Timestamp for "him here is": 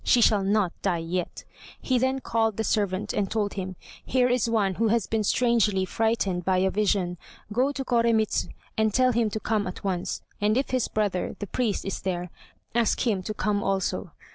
3.53-4.49